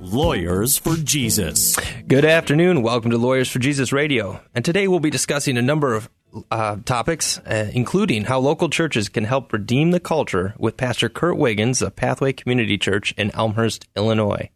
[0.00, 1.76] Lawyers for Jesus.
[2.06, 2.82] Good afternoon.
[2.82, 4.40] Welcome to Lawyers for Jesus Radio.
[4.54, 6.08] And today we'll be discussing a number of
[6.52, 11.36] uh, topics, uh, including how local churches can help redeem the culture with Pastor Kurt
[11.36, 14.50] Wiggins of Pathway Community Church in Elmhurst, Illinois.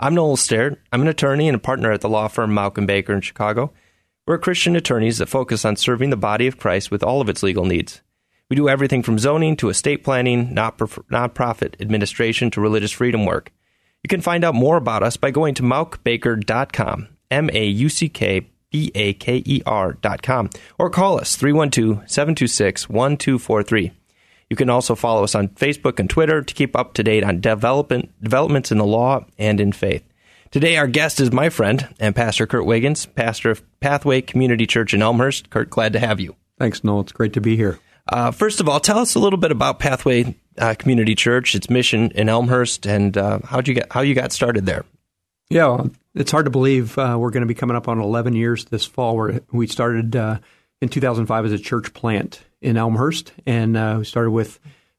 [0.00, 0.80] I'm Noel Sterrett.
[0.92, 3.72] I'm an attorney and a partner at the law firm Mauck and Baker in Chicago.
[4.26, 7.44] We're Christian attorneys that focus on serving the body of Christ with all of its
[7.44, 8.02] legal needs.
[8.50, 13.52] We do everything from zoning to estate planning, nonprofit administration to religious freedom work.
[14.04, 18.08] You can find out more about us by going to mauckbaker.com, M A U C
[18.08, 23.92] K B A K E R.com, or call us 312 726 1243.
[24.50, 27.40] You can also follow us on Facebook and Twitter to keep up to date on
[27.40, 30.04] development, developments in the law and in faith.
[30.50, 34.94] Today, our guest is my friend and Pastor Kurt Wiggins, pastor of Pathway Community Church
[34.94, 35.50] in Elmhurst.
[35.50, 36.36] Kurt, glad to have you.
[36.58, 37.00] Thanks, Noel.
[37.00, 37.78] It's great to be here.
[38.08, 41.68] Uh, first of all, tell us a little bit about Pathway uh, Community Church, its
[41.68, 44.84] mission in Elmhurst, and uh, how you get how you got started there.
[45.50, 48.34] Yeah, well, it's hard to believe uh, we're going to be coming up on 11
[48.34, 49.16] years this fall.
[49.16, 50.38] Where we started uh,
[50.80, 54.58] in 2005 as a church plant in Elmhurst, and uh, we started with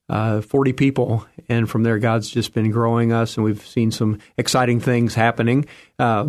[0.10, 4.80] 40 people, and from there, God's just been growing us, and we've seen some exciting
[4.80, 5.66] things happening.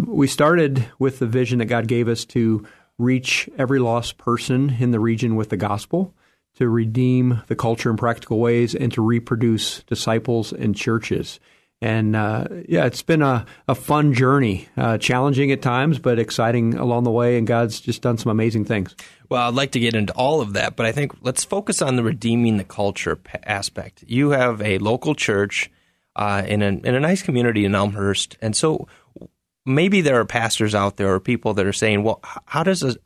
[0.06, 2.66] we started with the vision that God gave us to
[2.98, 6.14] reach every lost person in the region with the gospel
[6.60, 11.40] to redeem the culture in practical ways and to reproduce disciples and churches.
[11.80, 16.74] And uh, yeah, it's been a, a fun journey, uh, challenging at times, but exciting
[16.74, 17.38] along the way.
[17.38, 18.94] And God's just done some amazing things.
[19.30, 21.96] Well, I'd like to get into all of that, but I think let's focus on
[21.96, 24.04] the redeeming the culture aspect.
[24.06, 25.70] You have a local church
[26.14, 28.36] uh, in, a, in a nice community in Elmhurst.
[28.42, 28.86] And so
[29.64, 32.96] maybe there are pastors out there or people that are saying, well, how does a,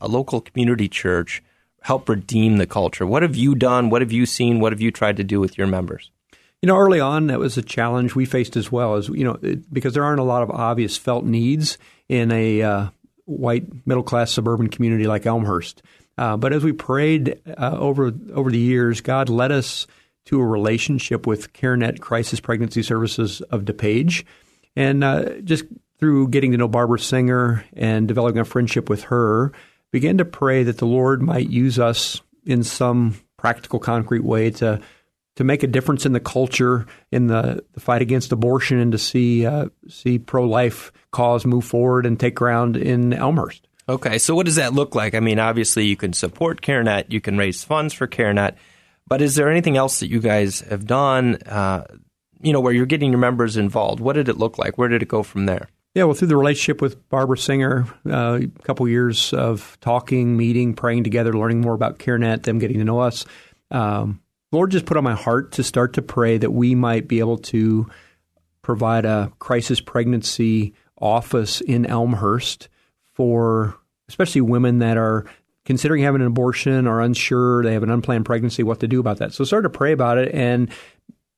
[0.00, 1.42] a local community church
[1.86, 3.06] help redeem the culture?
[3.06, 3.90] What have you done?
[3.90, 4.58] What have you seen?
[4.58, 6.10] What have you tried to do with your members?
[6.60, 9.38] You know, early on, that was a challenge we faced as well, as you know,
[9.40, 12.88] it, because there aren't a lot of obvious felt needs in a uh,
[13.26, 15.80] white middle class suburban community like Elmhurst.
[16.18, 19.86] Uh, but as we prayed uh, over over the years, God led us
[20.24, 24.24] to a relationship with CareNet Crisis Pregnancy Services of DuPage,
[24.74, 25.66] and uh, just
[26.00, 29.52] through getting to know Barbara Singer and developing a friendship with her,
[29.92, 34.80] began to pray that the Lord might use us in some practical, concrete way to
[35.36, 38.98] to make a difference in the culture, in the, the fight against abortion, and to
[38.98, 43.68] see uh, see pro life cause move forward and take ground in Elmhurst.
[43.88, 45.14] Okay, so what does that look like?
[45.14, 48.56] I mean, obviously, you can support CareNet, you can raise funds for CareNet,
[49.06, 51.36] but is there anything else that you guys have done?
[51.46, 51.84] Uh,
[52.40, 54.00] you know, where you're getting your members involved.
[54.00, 54.76] What did it look like?
[54.76, 55.68] Where did it go from there?
[55.96, 60.74] Yeah, well, through the relationship with Barbara Singer, uh, a couple years of talking, meeting,
[60.74, 63.24] praying together, learning more about CareNet, them getting to know us,
[63.70, 64.20] um,
[64.52, 67.38] Lord just put on my heart to start to pray that we might be able
[67.38, 67.88] to
[68.60, 72.68] provide a crisis pregnancy office in Elmhurst
[73.14, 73.74] for
[74.10, 75.24] especially women that are
[75.64, 79.16] considering having an abortion or unsure, they have an unplanned pregnancy, what to do about
[79.16, 79.32] that.
[79.32, 80.70] So started to pray about it, and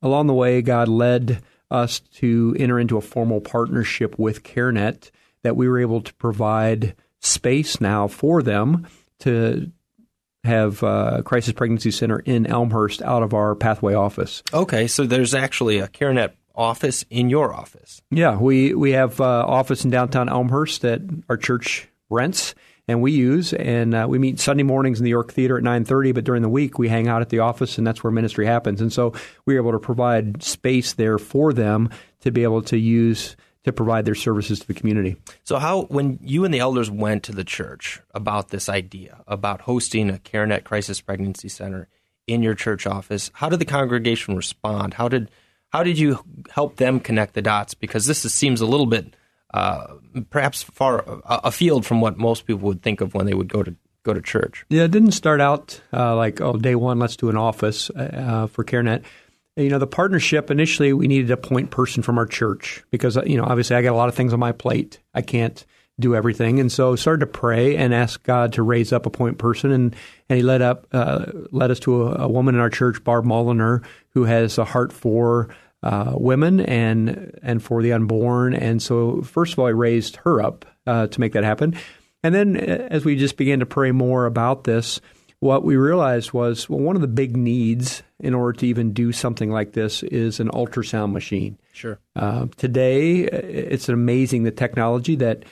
[0.03, 5.11] along the way, God led us to enter into a formal partnership with CareNet
[5.43, 8.87] that we were able to provide space now for them
[9.21, 9.71] to
[10.45, 14.43] have a crisis pregnancy center in Elmhurst out of our pathway office.
[14.53, 18.03] Okay, so there's actually a CareNet office in your office.
[18.11, 22.55] Yeah, we we have uh, office in downtown Elmhurst that our church rents
[22.89, 23.53] and we use.
[23.53, 26.49] And uh, we meet Sunday mornings in the York Theater at 9:30, but during the
[26.49, 28.81] week we hang out at the office, and that's where ministry happens.
[28.81, 29.13] And so
[29.45, 31.91] we are able to provide space there for them
[32.23, 35.17] to be able to use to provide their services to the community.
[35.45, 39.61] So, how when you and the elders went to the church about this idea about
[39.61, 41.89] hosting a CareNet Crisis Pregnancy Center
[42.27, 44.95] in your church office, how did the congregation respond?
[44.95, 45.31] How did
[45.71, 47.75] how did you help them connect the dots?
[47.75, 49.15] Because this is, seems a little bit
[49.55, 49.95] uh,
[50.31, 53.75] perhaps far afield from what most people would think of when they would go to
[54.03, 54.65] go to church.
[54.69, 58.47] Yeah, it didn't start out uh, like oh, day one, let's do an office uh,
[58.51, 59.05] for CareNet.
[59.57, 63.25] You know, the partnership initially we needed a point person from our church because uh,
[63.25, 65.01] you know obviously I got a lot of things on my plate.
[65.15, 65.65] I can't
[66.01, 69.39] do everything, and so started to pray and ask God to raise up a point
[69.39, 69.97] person, and
[70.29, 73.25] and He led up uh, led us to a, a woman in our church, Barb
[73.25, 75.49] Mulliner, who has a heart for
[75.83, 78.55] uh, women and and for the unborn.
[78.55, 81.77] And so, first of all, I raised her up uh, to make that happen.
[82.23, 85.01] And then uh, as we just began to pray more about this,
[85.41, 89.13] what we realized was well, one of the big needs in order to even do
[89.13, 91.59] something like this is an ultrasound machine.
[91.73, 91.99] Sure.
[92.17, 95.45] Uh, today, uh, it's amazing the technology that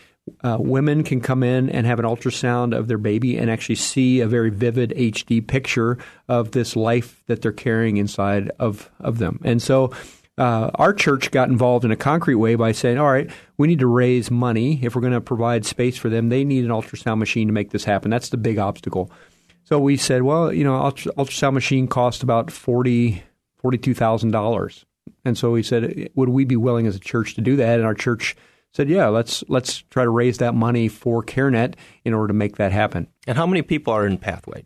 [0.42, 4.20] uh, women can come in and have an ultrasound of their baby and actually see
[4.20, 9.40] a very vivid HD picture of this life that they're carrying inside of, of them.
[9.44, 9.92] And so
[10.38, 13.78] uh, our church got involved in a concrete way by saying, all right, we need
[13.78, 14.78] to raise money.
[14.82, 17.70] If we're going to provide space for them, they need an ultrasound machine to make
[17.70, 18.10] this happen.
[18.10, 19.10] That's the big obstacle.
[19.64, 23.24] So we said, well, you know, ultrasound machine cost about forty
[23.56, 24.84] forty-two thousand dollars,
[25.24, 27.78] and so we said, would we be willing as a church to do that?
[27.78, 28.36] And our church
[28.76, 31.74] said, yeah, let's let's try to raise that money for CareNet
[32.04, 33.08] in order to make that happen.
[33.26, 34.64] And how many people are in Pathway?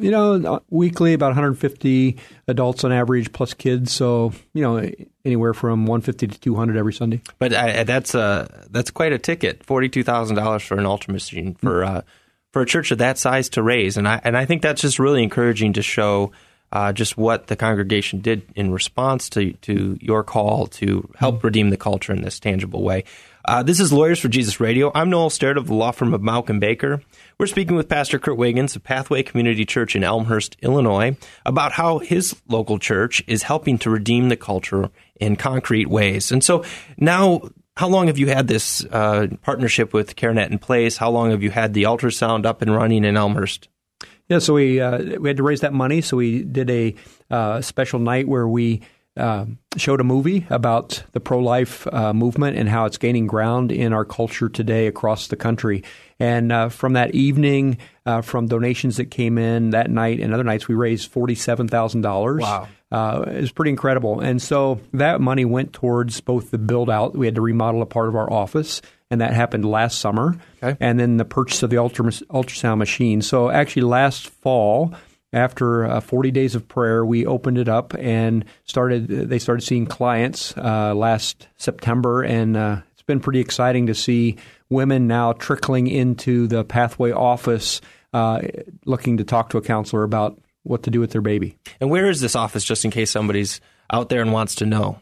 [0.00, 2.16] You know, uh, weekly about 150
[2.48, 3.92] adults on average, plus kids.
[3.92, 4.90] So you know,
[5.24, 7.20] anywhere from 150 to 200 every Sunday.
[7.38, 9.64] But uh, that's uh, that's quite a ticket.
[9.64, 11.84] Forty-two thousand dollars for an ultra machine for.
[11.84, 12.02] Uh,
[12.52, 13.96] for a church of that size to raise.
[13.96, 16.32] And I and I think that's just really encouraging to show
[16.72, 21.46] uh, just what the congregation did in response to to your call to help mm-hmm.
[21.46, 23.04] redeem the culture in this tangible way.
[23.50, 24.92] Uh, this is Lawyers for Jesus Radio.
[24.94, 27.02] I'm Noel Sterrett of the law firm of Mauck and Baker.
[27.36, 31.98] We're speaking with Pastor Kurt Wiggins of Pathway Community Church in Elmhurst, Illinois, about how
[31.98, 36.30] his local church is helping to redeem the culture in concrete ways.
[36.30, 36.64] And so
[36.96, 37.40] now
[37.76, 40.96] how long have you had this uh, partnership with CareNet in place?
[40.96, 43.68] How long have you had the ultrasound up and running in Elmhurst?
[44.28, 46.94] Yeah, so we uh, we had to raise that money, so we did a
[47.32, 48.82] uh, special night where we
[49.16, 49.44] uh,
[49.76, 53.92] showed a movie about the pro life uh, movement and how it's gaining ground in
[53.92, 55.82] our culture today across the country.
[56.18, 60.44] And uh, from that evening, uh, from donations that came in that night and other
[60.44, 62.42] nights, we raised forty-seven thousand dollars.
[62.42, 62.68] Wow.
[62.92, 64.18] Uh, it was pretty incredible.
[64.18, 67.16] And so that money went towards both the build out.
[67.16, 70.36] We had to remodel a part of our office, and that happened last summer.
[70.62, 70.76] Okay.
[70.80, 73.22] And then the purchase of the ultrasound machine.
[73.22, 74.92] So actually, last fall,
[75.32, 79.06] after uh, 40 days of prayer, we opened it up and started.
[79.06, 84.36] They started seeing clients uh, last September, and uh, it's been pretty exciting to see
[84.68, 87.80] women now trickling into the Pathway office,
[88.12, 88.40] uh,
[88.84, 91.56] looking to talk to a counselor about what to do with their baby.
[91.80, 93.60] And where is this office, just in case somebody's
[93.92, 95.00] out there and wants to know?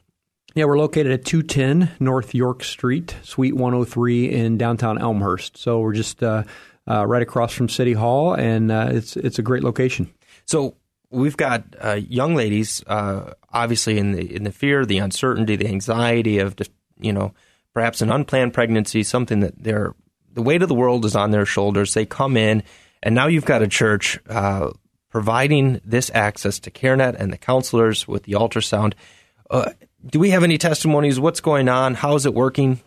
[0.54, 5.56] Yeah, we're located at 210 North York Street, Suite 103 in downtown Elmhurst.
[5.56, 6.44] So we're just uh,
[6.88, 10.12] uh, right across from City Hall, and uh, it's it's a great location.
[10.48, 10.76] So
[11.10, 15.68] we've got uh, young ladies, uh, obviously in the in the fear, the uncertainty, the
[15.68, 17.34] anxiety of just you know
[17.74, 19.94] perhaps an unplanned pregnancy, something that they're
[20.32, 21.92] the weight of the world is on their shoulders.
[21.92, 22.62] They come in,
[23.02, 24.70] and now you've got a church uh,
[25.10, 28.94] providing this access to CareNet and the counselors with the ultrasound.
[29.50, 29.72] Uh,
[30.06, 31.20] do we have any testimonies?
[31.20, 31.94] What's going on?
[31.94, 32.80] How is it working?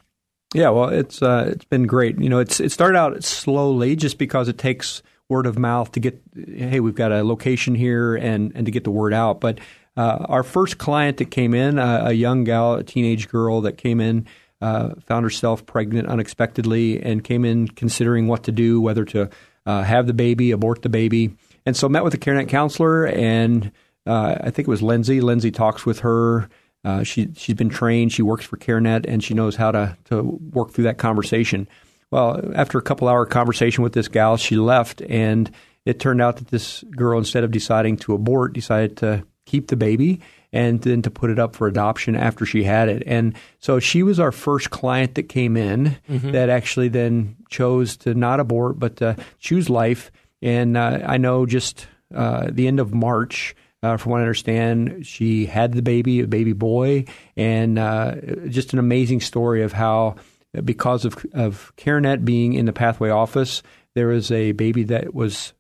[0.56, 2.20] Yeah, well, it's uh, it's been great.
[2.20, 6.00] You know, it's it started out slowly, just because it takes word of mouth to
[6.00, 6.22] get.
[6.36, 9.40] Hey, we've got a location here, and and to get the word out.
[9.40, 9.60] But
[9.98, 13.78] uh, our first client that came in, uh, a young gal, a teenage girl that
[13.78, 14.28] came in,
[14.62, 19.30] uh, found herself pregnant unexpectedly, and came in considering what to do, whether to
[19.66, 21.36] uh, have the baby, abort the baby.
[21.66, 23.72] And so met with a CareNet counselor, and
[24.06, 25.22] uh, I think it was Lindsay.
[25.22, 26.50] Lindsay talks with her.
[26.84, 28.12] Uh, she she's been trained.
[28.12, 31.68] She works for CareNet, and she knows how to to work through that conversation.
[32.12, 35.50] Well, after a couple hour conversation with this gal, she left, and
[35.86, 39.76] it turned out that this girl, instead of deciding to abort, decided to keep the
[39.76, 40.22] baby
[40.54, 43.04] and then to put it up for adoption after she had it.
[43.06, 46.32] And so she was our first client that came in mm-hmm.
[46.32, 51.46] that actually then chose to not abort but to choose life and uh, I know
[51.46, 56.22] just uh, the end of March, uh, from what I understand, she had the baby,
[56.22, 57.06] a baby boy,
[57.38, 58.16] and uh,
[58.48, 60.16] just an amazing story of how,
[60.64, 65.54] because of of CareNet being in the Pathway office, there is a baby that was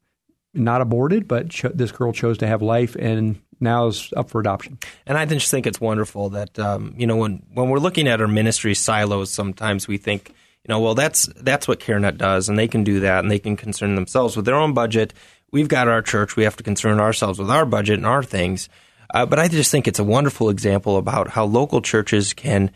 [0.54, 4.42] not aborted, but cho- this girl chose to have life and now is up for
[4.42, 4.78] adoption.
[5.06, 8.22] And I just think it's wonderful that um, you know when when we're looking at
[8.22, 10.34] our ministry silos, sometimes we think
[10.64, 13.40] you know, well, that's that's what CareNet does, and they can do that, and they
[13.40, 15.14] can concern themselves with their own budget.
[15.52, 18.70] We've got our church; we have to concern ourselves with our budget and our things.
[19.14, 22.72] Uh, but I just think it's a wonderful example about how local churches can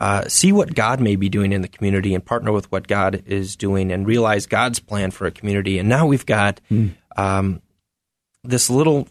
[0.00, 3.22] uh, see what God may be doing in the community and partner with what God
[3.26, 5.78] is doing and realize God's plan for a community.
[5.78, 6.94] And now we've got mm.
[7.16, 7.60] um,
[8.42, 9.06] this little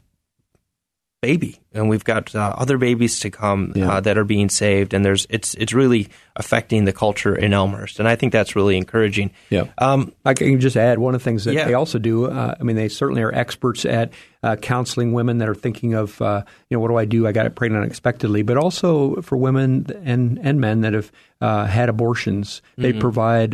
[1.21, 3.93] baby, and we've got uh, other babies to come yeah.
[3.93, 7.99] uh, that are being saved, and there's it's it's really affecting the culture in Elmhurst,
[7.99, 9.31] and I think that's really encouraging.
[9.49, 11.65] Yeah, um, I can just add one of the things that yeah.
[11.65, 12.25] they also do.
[12.25, 16.19] Uh, I mean, they certainly are experts at uh, counseling women that are thinking of
[16.21, 17.27] uh, you know what do I do?
[17.27, 21.89] I got pregnant unexpectedly, but also for women and and men that have uh, had
[21.89, 22.81] abortions, mm-hmm.
[22.81, 23.53] they provide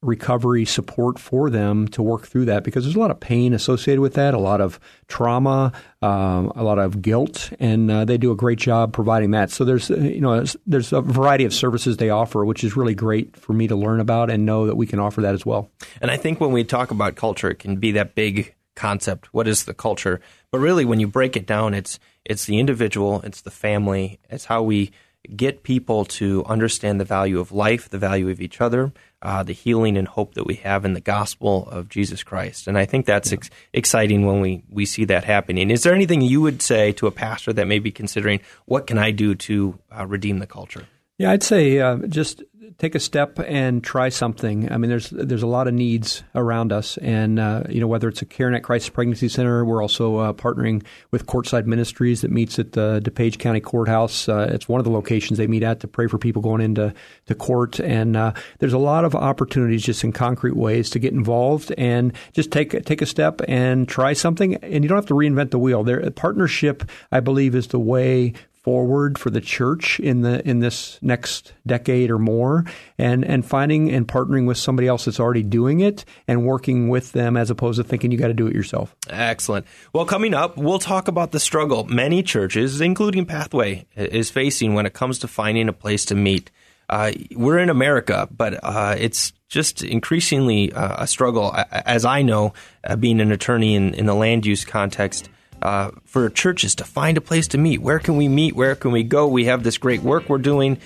[0.00, 4.00] recovery support for them to work through that because there's a lot of pain associated
[4.00, 4.78] with that, a lot of
[5.08, 9.50] trauma, um, a lot of guilt, and uh, they do a great job providing that.
[9.50, 13.36] So there's you know there's a variety of services they offer, which is really great
[13.36, 15.70] for me to learn about and know that we can offer that as well.
[16.00, 19.34] And I think when we talk about culture, it can be that big concept.
[19.34, 20.20] What is the culture?
[20.52, 24.44] But really, when you break it down, it's it's the individual, it's the family, it's
[24.44, 24.92] how we
[25.34, 29.52] get people to understand the value of life, the value of each other, uh, the
[29.52, 32.66] healing and hope that we have in the gospel of Jesus Christ.
[32.66, 35.70] And I think that's ex- exciting when we, we see that happening.
[35.70, 38.98] Is there anything you would say to a pastor that may be considering what can
[38.98, 40.86] I do to uh, redeem the culture?
[41.18, 42.42] Yeah, I'd say uh, just
[42.76, 44.70] take a step and try something.
[44.70, 48.08] I mean, there's there's a lot of needs around us, and uh, you know whether
[48.08, 52.58] it's a CareNet Crisis Pregnancy Center, we're also uh, partnering with Courtside Ministries that meets
[52.58, 54.28] at the DuPage County Courthouse.
[54.28, 56.92] Uh, it's one of the locations they meet at to pray for people going into
[57.26, 61.12] to court, and uh, there's a lot of opportunities just in concrete ways to get
[61.12, 64.56] involved and just take take a step and try something.
[64.56, 65.84] And you don't have to reinvent the wheel.
[65.84, 68.34] There, partnership, I believe, is the way
[68.68, 72.66] forward for the church in the in this next decade or more
[72.98, 77.12] and and finding and partnering with somebody else that's already doing it and working with
[77.12, 78.94] them as opposed to thinking you got to do it yourself.
[79.08, 79.64] Excellent.
[79.94, 84.84] Well, coming up, we'll talk about the struggle many churches, including Pathway, is facing when
[84.84, 86.50] it comes to finding a place to meet.
[86.90, 92.52] Uh, we're in America, but uh, it's just increasingly uh, a struggle, as I know,
[92.84, 95.30] uh, being an attorney in, in the land use context
[95.62, 97.80] uh, for churches to find a place to meet.
[97.80, 98.54] Where can we meet?
[98.54, 99.26] Where can we go?
[99.26, 100.78] We have this great work we're doing,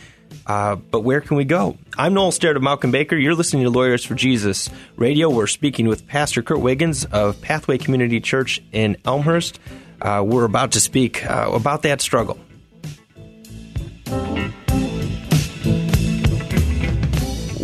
[0.47, 1.77] uh, but where can we go?
[1.97, 3.17] I'm Noel Sterrett of Mauck and Baker.
[3.17, 5.31] You're listening to Lawyers for Jesus Radio.
[5.31, 9.59] We're speaking with Pastor Kurt Wiggins of Pathway Community Church in Elmhurst.
[10.01, 12.39] Uh, we're about to speak uh, about that struggle.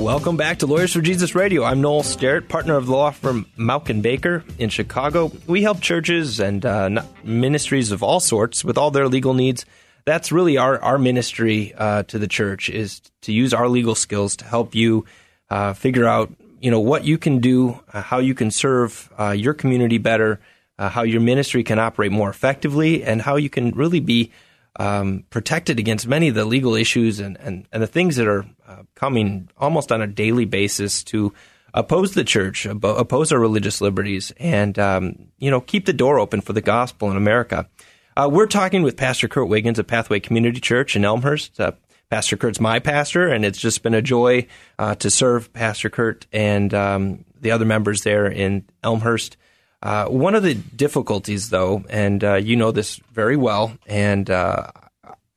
[0.08, 1.64] Welcome back to Lawyers for Jesus Radio.
[1.64, 5.30] I'm Noel Sterrett, partner of the law firm Mauck and Baker in Chicago.
[5.46, 9.66] We help churches and uh, ministries of all sorts with all their legal needs.
[10.06, 14.34] That's really our, our ministry uh, to the church is to use our legal skills
[14.36, 15.04] to help you
[15.50, 19.32] uh, figure out you know what you can do, uh, how you can serve uh,
[19.32, 20.40] your community better,
[20.78, 24.32] uh, how your ministry can operate more effectively, and how you can really be
[24.76, 28.46] um, protected against many of the legal issues and, and, and the things that are
[28.68, 31.32] uh, coming almost on a daily basis to
[31.72, 36.42] oppose the church, oppose our religious liberties, and um, you know keep the door open
[36.42, 37.66] for the gospel in America.
[38.14, 41.58] Uh, we're talking with Pastor Kurt Wiggins of Pathway Community Church in Elmhurst.
[41.58, 41.72] Uh,
[42.10, 44.46] pastor Kurt's my pastor, and it's just been a joy
[44.78, 49.38] uh, to serve Pastor Kurt and um, the other members there in Elmhurst.
[49.82, 54.28] Uh, one of the difficulties, though, and uh, you know this very well, and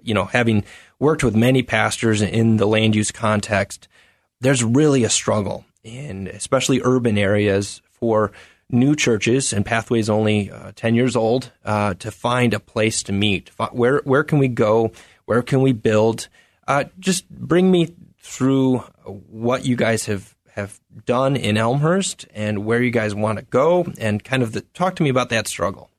[0.03, 0.63] you know, having
[1.01, 3.87] worked with many pastors in the land use context,
[4.39, 8.31] there's really a struggle in especially urban areas for
[8.69, 13.11] new churches and pathways only uh, 10 years old uh, to find a place to
[13.11, 13.49] meet.
[13.71, 14.91] Where where can we go?
[15.25, 16.29] Where can we build?
[16.67, 22.81] Uh, just bring me through what you guys have have done in Elmhurst and where
[22.81, 25.89] you guys want to go, and kind of the, talk to me about that struggle.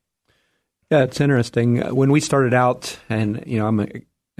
[0.91, 1.79] Yeah, it's interesting.
[1.95, 3.81] When we started out, and you know, I'm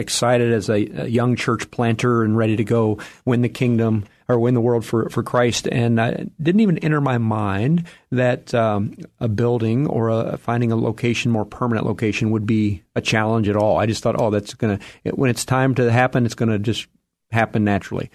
[0.03, 4.39] excited as a, a young church planter and ready to go win the kingdom or
[4.39, 5.67] win the world for, for Christ.
[5.67, 5.97] And
[6.43, 11.47] didn't even enter my mind that um, a building or a, finding a location, more
[11.47, 13.79] permanent location, would be a challenge at all.
[13.79, 16.59] I just thought, oh, that's going to, when it's time to happen, it's going to
[16.59, 16.87] just
[17.31, 18.11] happen naturally.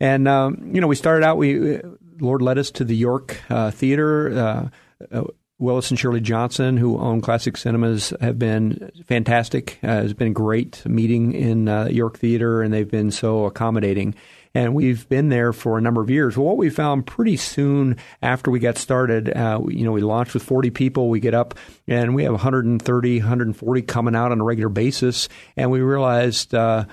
[0.00, 1.36] And um, you know, we started out.
[1.36, 1.80] We
[2.20, 4.38] Lord led us to the York uh, Theater.
[4.38, 4.68] Uh,
[5.12, 5.24] uh,
[5.60, 9.78] Willis and Shirley Johnson, who own Classic Cinemas, have been fantastic.
[9.84, 14.14] Uh, it's been great meeting in uh, York Theater, and they've been so accommodating.
[14.54, 16.36] And we've been there for a number of years.
[16.36, 20.34] Well, what we found pretty soon after we got started, uh, you know, we launched
[20.34, 21.08] with 40 people.
[21.08, 21.54] We get up
[21.86, 25.28] and we have 130, 140 coming out on a regular basis.
[25.56, 26.86] And we realized uh,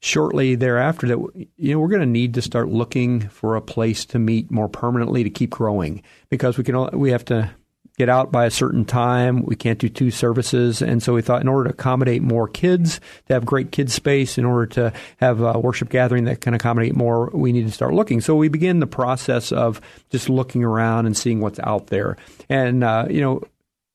[0.00, 4.04] shortly thereafter that you know we're going to need to start looking for a place
[4.06, 7.50] to meet more permanently to keep growing because we can we have to
[7.96, 9.44] get out by a certain time.
[9.44, 13.00] We can't do two services, and so we thought in order to accommodate more kids,
[13.26, 16.94] to have great kids space, in order to have a worship gathering that can accommodate
[16.94, 18.20] more, we need to start looking.
[18.20, 22.16] So we begin the process of just looking around and seeing what's out there,
[22.48, 23.42] and uh, you know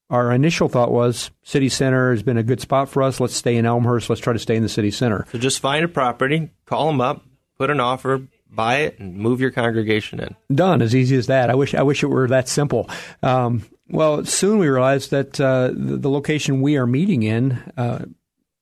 [0.10, 3.20] our initial thought was city center has been a good spot for us.
[3.20, 4.10] Let's stay in Elmhurst.
[4.10, 5.25] Let's try to stay in the city center.
[5.32, 7.24] So just find a property, call them up,
[7.60, 10.36] put an offer, buy it, and move your congregation in.
[10.53, 10.82] Done.
[10.82, 11.50] As easy as that.
[11.50, 11.75] I wish.
[11.75, 12.89] I wish it were that simple.
[13.22, 17.60] Um, well, soon we realized that uh, the, location we are meeting in.
[17.77, 18.05] Uh,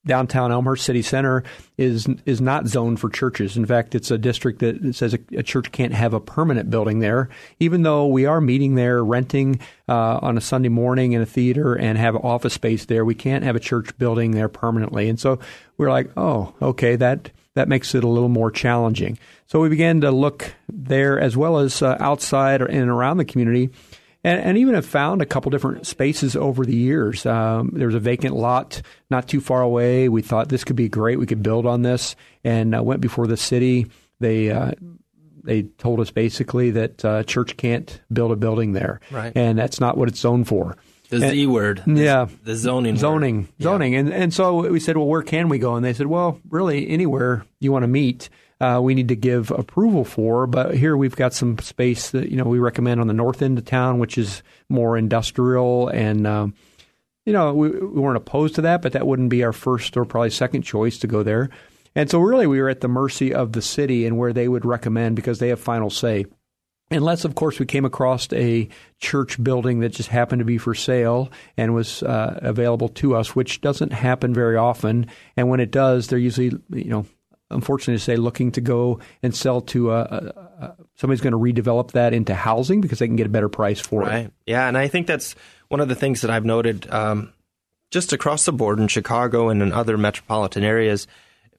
[0.08, 1.44] downtown Elmhurst City Center
[1.78, 3.58] is is not zoned for churches.
[3.58, 7.00] In fact, it's a district that says a, a church can't have a permanent building
[7.00, 7.30] there,
[7.60, 11.76] even though we are meeting there, renting uh, on a Sunday morning in a theater
[11.76, 13.06] and have office space there.
[13.06, 15.40] We can't have a church building there permanently, and so
[15.78, 19.20] we're like, oh, okay, that that makes it a little more challenging.
[19.48, 23.72] So we began to look there as well as uh, outside and around the community
[24.28, 27.26] and, and even have found a couple different spaces over the years.
[27.26, 30.10] Um, there was a vacant lot not too far away.
[30.10, 31.18] We thought this could be great.
[31.18, 33.88] We could build on this, and uh, went before the city.
[34.20, 34.72] They uh,
[35.44, 39.32] they told us basically that uh, church can't build a building there, right.
[39.34, 40.76] and that's not what it's zoned for.
[41.10, 43.48] The and, Z word, yeah, the zoning, zoning, word.
[43.62, 44.00] zoning, yeah.
[44.00, 45.76] and and so we said, well, where can we go?
[45.76, 49.52] And they said, well, really anywhere you want to meet uh, we need to give
[49.52, 50.48] approval for.
[50.48, 53.58] But here we've got some space that you know we recommend on the north end
[53.58, 56.28] of town, which is more industrial and.
[56.28, 56.54] Um,
[57.26, 60.06] you know, we, we weren't opposed to that, but that wouldn't be our first or
[60.06, 61.50] probably second choice to go there.
[61.94, 64.64] And so, really, we were at the mercy of the city and where they would
[64.64, 66.26] recommend because they have final say.
[66.90, 70.74] Unless, of course, we came across a church building that just happened to be for
[70.74, 75.08] sale and was uh, available to us, which doesn't happen very often.
[75.36, 77.06] And when it does, they're usually, you know,
[77.50, 80.16] unfortunately to say, looking to go and sell to a, a,
[80.66, 83.80] a somebody's going to redevelop that into housing because they can get a better price
[83.80, 84.26] for right.
[84.26, 84.34] it.
[84.46, 85.36] Yeah, and I think that's
[85.68, 87.34] one of the things that I've noted um,
[87.92, 91.08] just across the board in Chicago and in other metropolitan areas.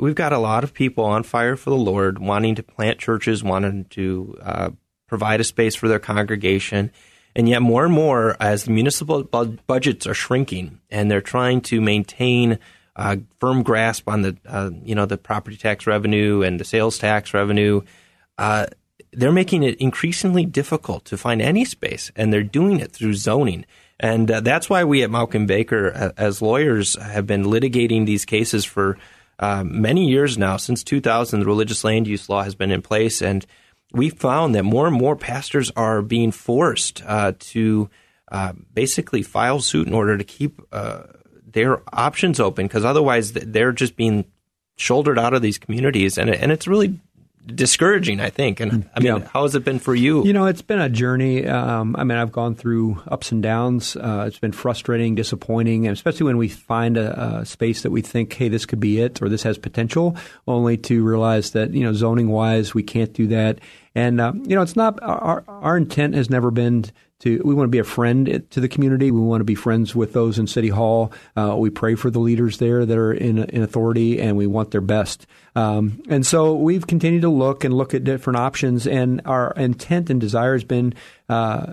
[0.00, 3.42] We've got a lot of people on fire for the Lord, wanting to plant churches,
[3.42, 4.70] wanting to uh,
[5.08, 6.92] provide a space for their congregation.
[7.34, 11.60] And yet, more and more, as the municipal bu- budgets are shrinking and they're trying
[11.62, 12.58] to maintain
[12.96, 16.98] uh, firm grasp on the uh, you know the property tax revenue and the sales
[16.98, 17.80] tax revenue,
[18.38, 18.66] uh,
[19.12, 23.64] they're making it increasingly difficult to find any space, and they're doing it through zoning.
[24.00, 28.64] And uh, that's why we at Mauck Baker, as lawyers, have been litigating these cases
[28.64, 28.96] for
[29.38, 30.56] uh, many years now.
[30.56, 33.46] Since 2000, the religious land use law has been in place, and
[33.92, 37.88] we found that more and more pastors are being forced uh, to
[38.75, 40.61] basically file suit in order to keep
[41.46, 44.24] their options open because otherwise they're just being
[44.77, 46.98] shouldered out of these communities, and and it's really
[47.54, 48.61] discouraging, I think.
[48.61, 49.28] And I mean, yeah.
[49.32, 50.24] how has it been for you?
[50.24, 51.46] You know, it's been a journey.
[51.46, 53.96] Um, I mean, I've gone through ups and downs.
[53.96, 58.02] Uh, it's been frustrating, disappointing, and especially when we find a, a, space that we
[58.02, 61.82] think, hey, this could be it, or this has potential, only to realize that you
[61.82, 63.58] know, zoning wise, we can't do that.
[63.94, 66.84] And uh, you know, it's not our our intent has never been
[67.20, 69.11] to we want to be a friend to the community.
[69.11, 71.12] We want to be friends with those in City Hall.
[71.37, 74.70] Uh, we pray for the leaders there that are in, in authority, and we want
[74.70, 75.26] their best.
[75.57, 80.11] Um, and so we've continued to look and look at different options, and our intent
[80.11, 80.94] and desire has been.
[81.28, 81.72] Uh,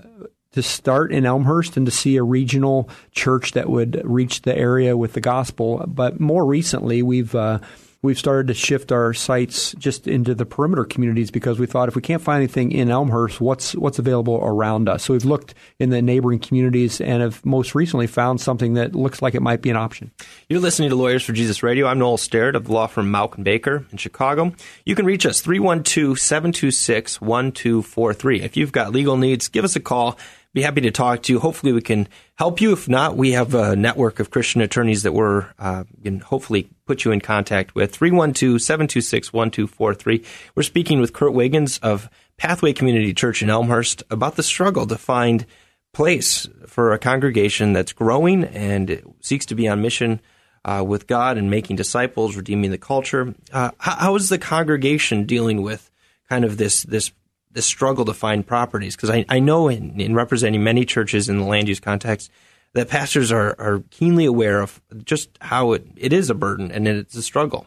[0.52, 4.96] to start in Elmhurst and to see a regional church that would reach the area
[4.96, 5.84] with the gospel.
[5.86, 7.58] But more recently, we've uh,
[8.02, 11.96] we've started to shift our sights just into the perimeter communities because we thought if
[11.96, 15.04] we can't find anything in Elmhurst, what's what's available around us?
[15.04, 19.20] So we've looked in the neighboring communities and have most recently found something that looks
[19.22, 20.12] like it might be an option.
[20.48, 21.86] You're listening to Lawyers for Jesus Radio.
[21.86, 24.52] I'm Noel Sterrett of the law firm Mauck and Baker in Chicago.
[24.84, 28.42] You can reach us 312-726-1243.
[28.42, 30.18] If you've got legal needs, give us a call
[30.56, 31.38] be happy to talk to you.
[31.38, 32.72] Hopefully, we can help you.
[32.72, 37.04] If not, we have a network of Christian attorneys that we're uh, can hopefully put
[37.04, 37.94] you in contact with.
[37.94, 40.24] 312 726 1243.
[40.54, 44.96] We're speaking with Kurt Wiggins of Pathway Community Church in Elmhurst about the struggle to
[44.96, 45.44] find
[45.92, 50.22] place for a congregation that's growing and seeks to be on mission
[50.64, 53.34] uh, with God and making disciples, redeeming the culture.
[53.52, 55.90] Uh, how, how is the congregation dealing with
[56.30, 57.12] kind of this this
[57.56, 58.94] the struggle to find properties.
[58.94, 62.30] Because I, I know in, in, representing many churches in the land use context
[62.74, 66.86] that pastors are, are keenly aware of just how it, it is a burden and
[66.86, 67.66] it's a struggle.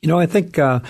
[0.00, 0.80] You know, I think uh,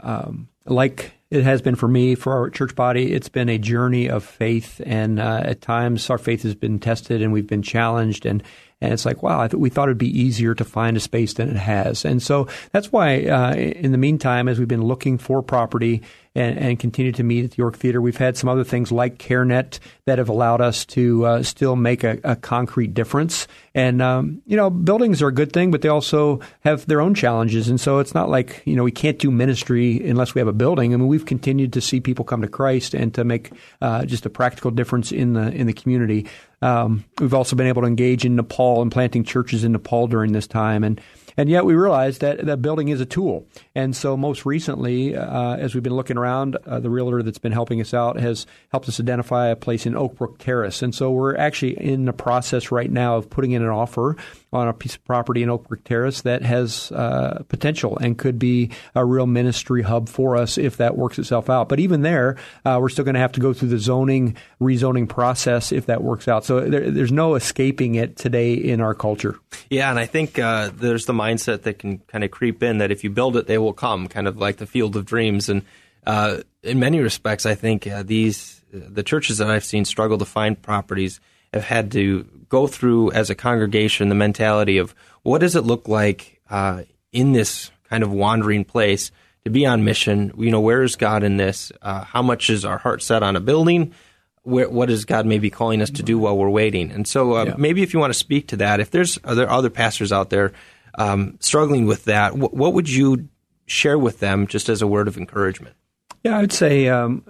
[0.00, 4.08] um, like it has been for me, for our church body, it's been a journey
[4.08, 8.26] of faith, and uh, at times our faith has been tested and we've been challenged,
[8.26, 8.42] and
[8.80, 11.48] and it's like, wow, th- we thought it'd be easier to find a space than
[11.48, 15.42] it has, and so that's why, uh, in the meantime, as we've been looking for
[15.42, 16.02] property
[16.34, 18.00] and, and continue to meet at the York Theater.
[18.00, 22.04] We've had some other things like CareNet that have allowed us to uh, still make
[22.04, 23.46] a, a, concrete difference.
[23.74, 27.14] And um, you know, buildings are a good thing, but they also have their own
[27.14, 27.68] challenges.
[27.68, 30.52] And so it's not like you know we can't do ministry unless we have a
[30.52, 30.92] building.
[30.92, 34.26] I mean, we've continued to see people come to Christ and to make uh, just
[34.26, 36.26] a practical difference in the in the community.
[36.62, 40.32] Um, we've also been able to engage in Nepal and planting churches in Nepal during
[40.32, 40.82] this time.
[40.82, 41.00] And
[41.36, 43.46] and yet we realize that that building is a tool.
[43.74, 47.52] And so most recently, uh, as we've been looking around, uh, the realtor that's been
[47.52, 50.82] helping us out has helped us identify a place in Oakbrook Terrace.
[50.82, 54.16] And so we're actually in the process right now of putting in an offer
[54.54, 58.70] on a piece of property in Oakbrook Terrace that has uh, potential and could be
[58.94, 61.68] a real ministry hub for us if that works itself out.
[61.68, 65.08] But even there, uh, we're still going to have to go through the zoning, rezoning
[65.08, 66.44] process if that works out.
[66.44, 69.38] So there, there's no escaping it today in our culture.
[69.70, 72.90] Yeah, and I think uh, there's the mindset that can kind of creep in that
[72.90, 75.48] if you build it, they will come, kind of like the field of dreams.
[75.48, 75.62] And
[76.06, 80.24] uh, in many respects, I think uh, these the churches that I've seen struggle to
[80.24, 81.20] find properties
[81.54, 85.88] have had to go through as a congregation the mentality of what does it look
[85.88, 89.10] like uh, in this kind of wandering place
[89.44, 90.32] to be on mission.
[90.36, 91.72] You know, where is God in this?
[91.80, 93.94] Uh, how much is our heart set on a building?
[94.42, 96.90] Where, what is God maybe calling us to do while we're waiting?
[96.90, 97.54] And so, uh, yeah.
[97.56, 100.52] maybe if you want to speak to that, if there's other other pastors out there
[100.98, 103.28] um, struggling with that, wh- what would you
[103.66, 105.76] share with them, just as a word of encouragement?
[106.22, 107.24] Yeah, I would say um,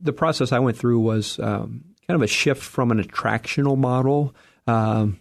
[0.00, 4.34] the process I went through was um, kind of a shift from an attractional model
[4.66, 5.18] um,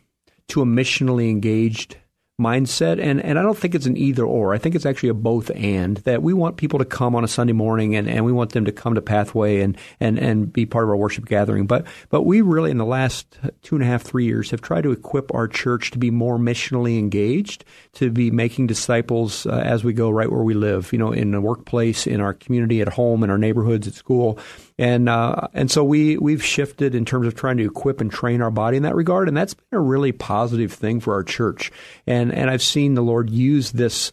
[0.47, 1.97] to a missionally engaged
[2.39, 3.01] mindset.
[3.01, 4.53] And, and I don't think it's an either or.
[4.53, 7.29] I think it's actually a both and that we want people to come on a
[7.29, 10.65] Sunday morning and, and we want them to come to Pathway and, and, and be
[10.65, 11.65] part of our worship gathering.
[11.65, 14.83] But, but we really, in the last two and a half, three years, have tried
[14.83, 19.85] to equip our church to be more missionally engaged, to be making disciples uh, as
[19.85, 22.89] we go right where we live, you know, in the workplace, in our community, at
[22.89, 24.37] home, in our neighborhoods, at school.
[24.77, 28.41] And uh, and so we we've shifted in terms of trying to equip and train
[28.41, 31.71] our body in that regard, and that's been a really positive thing for our church.
[32.05, 34.11] And and I've seen the Lord use this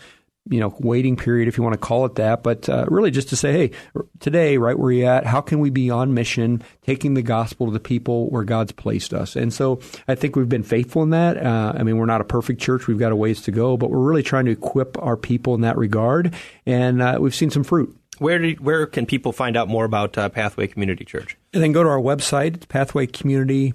[0.50, 3.28] you know, waiting period, if you want to call it that, but uh, really just
[3.28, 3.70] to say, hey,
[4.18, 7.72] today, right where you're at, how can we be on mission, taking the gospel to
[7.72, 9.36] the people where God's placed us?
[9.36, 11.36] And so I think we've been faithful in that.
[11.36, 13.90] Uh, I mean, we're not a perfect church; we've got a ways to go, but
[13.90, 16.34] we're really trying to equip our people in that regard,
[16.66, 17.96] and uh, we've seen some fruit.
[18.22, 21.36] Where do, where can people find out more about uh, Pathway Community Church?
[21.52, 23.74] And then go to our website, pathwaycommunity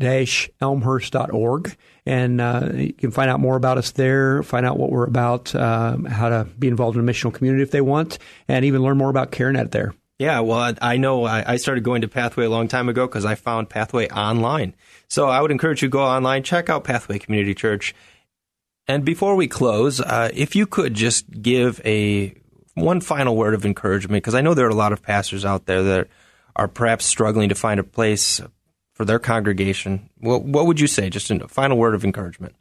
[0.00, 5.06] elmhurst.org, and uh, you can find out more about us there, find out what we're
[5.06, 8.82] about, uh, how to be involved in a missional community if they want, and even
[8.82, 9.94] learn more about CareNet there.
[10.18, 13.36] Yeah, well, I know I started going to Pathway a long time ago because I
[13.36, 14.74] found Pathway online.
[15.06, 17.94] So I would encourage you to go online, check out Pathway Community Church.
[18.88, 22.34] And before we close, uh, if you could just give a
[22.80, 25.66] one final word of encouragement, because I know there are a lot of pastors out
[25.66, 26.08] there that
[26.56, 28.40] are perhaps struggling to find a place
[28.94, 30.10] for their congregation.
[30.18, 31.08] What, what would you say?
[31.08, 32.54] Just a final word of encouragement.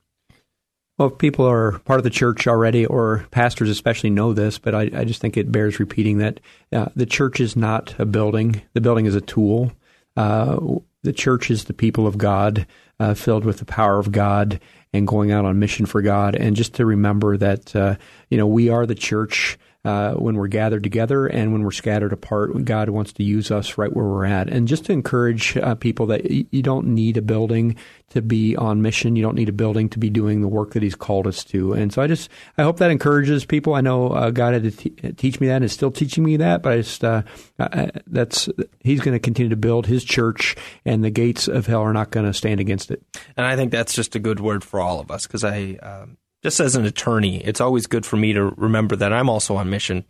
[0.97, 4.73] Well, if people are part of the church already, or pastors especially know this, but
[4.73, 6.39] I, I just think it bears repeating that
[6.71, 8.63] uh, the church is not a building.
[8.73, 9.71] The building is a tool.
[10.15, 12.65] Uh, the church is the people of God,
[12.99, 14.59] uh, filled with the power of God
[14.91, 16.35] and going out on mission for God.
[16.35, 17.95] And just to remember that, uh,
[18.29, 22.11] you know, we are the church uh, when we're gathered together and when we're scattered
[22.11, 22.65] apart.
[22.65, 24.49] God wants to use us right where we're at.
[24.49, 27.77] And just to encourage uh, people that you don't need a building
[28.09, 29.15] to be on mission.
[29.15, 31.71] You don't need a building to be doing the work that He's called us to.
[31.71, 33.75] And so I just I hope that encourages people.
[33.75, 36.35] I know uh, God had to t- teach me that and is still teaching me
[36.35, 37.23] that, but I just uh,
[37.57, 38.49] I, that's
[38.81, 42.11] He's going to continue to build His church, and the gates of hell are not
[42.11, 43.01] going to stand against it.
[43.37, 45.77] And I think that's just a good word for all of us because I.
[45.81, 49.55] Um just as an attorney, it's always good for me to remember that I'm also
[49.55, 50.05] on mission.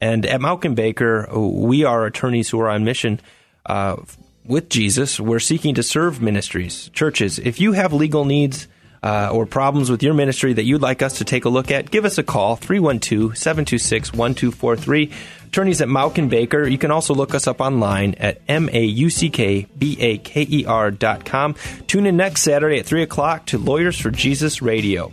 [0.00, 3.20] And at Mauck and Baker, we are attorneys who are on mission
[3.66, 3.96] uh,
[4.44, 5.20] with Jesus.
[5.20, 7.38] We're seeking to serve ministries, churches.
[7.38, 8.66] If you have legal needs
[9.02, 11.90] uh, or problems with your ministry that you'd like us to take a look at,
[11.90, 15.10] give us a call 312 726 1243.
[15.46, 16.66] Attorneys at Mauck and Baker.
[16.66, 20.18] You can also look us up online at M A U C K B A
[20.18, 21.56] K E R dot com.
[21.88, 25.12] Tune in next Saturday at 3 o'clock to Lawyers for Jesus Radio.